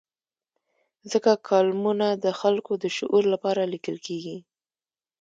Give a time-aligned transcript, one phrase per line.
[1.11, 4.37] ځکه کالمونه د خلکو د شعور لپاره لیکل کېږي.